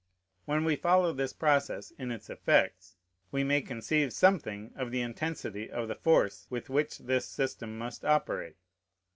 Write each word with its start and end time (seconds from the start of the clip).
When 0.45 0.65
we 0.65 0.75
follow 0.77 1.13
this 1.13 1.31
process 1.31 1.91
in 1.91 2.09
its 2.09 2.27
effects, 2.31 2.95
we 3.31 3.43
may 3.43 3.61
conceive 3.61 4.13
something 4.13 4.73
of 4.75 4.89
the 4.89 5.01
intensity 5.01 5.69
of 5.69 5.87
the 5.87 5.93
force 5.93 6.47
with 6.49 6.71
which 6.71 6.97
this 6.97 7.27
system 7.27 7.77
must 7.77 8.03
operate. 8.03 8.55